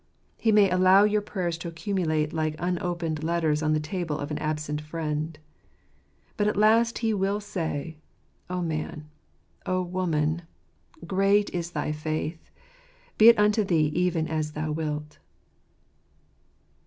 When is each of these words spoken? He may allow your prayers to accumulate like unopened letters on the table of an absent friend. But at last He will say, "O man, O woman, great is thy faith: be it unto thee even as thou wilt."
He 0.39 0.51
may 0.51 0.67
allow 0.67 1.03
your 1.03 1.21
prayers 1.21 1.59
to 1.59 1.67
accumulate 1.67 2.33
like 2.33 2.55
unopened 2.57 3.23
letters 3.23 3.61
on 3.61 3.73
the 3.73 3.79
table 3.79 4.17
of 4.17 4.31
an 4.31 4.39
absent 4.39 4.81
friend. 4.81 5.37
But 6.37 6.47
at 6.47 6.57
last 6.57 6.97
He 7.05 7.13
will 7.13 7.39
say, 7.39 7.97
"O 8.49 8.63
man, 8.63 9.07
O 9.67 9.83
woman, 9.83 10.41
great 11.05 11.51
is 11.51 11.69
thy 11.69 11.91
faith: 11.91 12.49
be 13.19 13.29
it 13.29 13.37
unto 13.37 13.63
thee 13.63 13.91
even 13.93 14.27
as 14.27 14.53
thou 14.53 14.71
wilt." 14.71 15.19